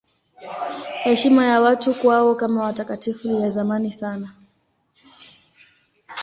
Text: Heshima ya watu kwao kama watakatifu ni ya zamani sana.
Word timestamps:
Heshima 1.03 1.45
ya 1.45 1.61
watu 1.61 1.93
kwao 1.93 2.35
kama 2.35 2.63
watakatifu 2.63 3.27
ni 3.27 3.41
ya 3.41 3.49
zamani 3.49 3.91
sana. 3.91 4.31